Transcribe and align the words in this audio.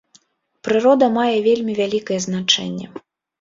Прырода 0.67 1.09
мае 1.17 1.35
вельмі 1.49 1.77
вялікае 1.81 2.19
значэнне. 2.27 2.91